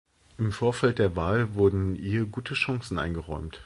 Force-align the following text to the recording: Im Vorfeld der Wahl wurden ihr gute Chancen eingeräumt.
Im 0.39 0.51
Vorfeld 0.51 0.97
der 0.97 1.15
Wahl 1.15 1.53
wurden 1.53 1.95
ihr 1.95 2.25
gute 2.25 2.55
Chancen 2.55 2.97
eingeräumt. 2.97 3.59